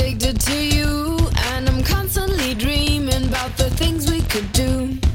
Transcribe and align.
addicted 0.00 0.40
to 0.40 0.56
you, 0.56 1.18
and 1.52 1.68
I'm 1.68 1.82
constantly 1.82 2.54
dreaming 2.54 3.28
about 3.28 3.54
the 3.58 3.68
things 3.70 4.10
we 4.10 4.22
could 4.22 4.50
do. 4.52 5.09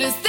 And 0.00 0.06
I 0.06 0.27